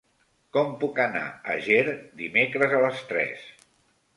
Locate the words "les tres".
2.87-3.45